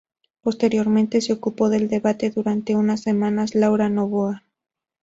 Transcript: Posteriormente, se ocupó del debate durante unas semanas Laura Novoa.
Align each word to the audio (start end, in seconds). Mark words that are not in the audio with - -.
Posteriormente, 0.41 1.21
se 1.21 1.31
ocupó 1.31 1.69
del 1.69 1.87
debate 1.87 2.31
durante 2.31 2.73
unas 2.75 3.01
semanas 3.03 3.53
Laura 3.53 3.87
Novoa. 3.87 4.43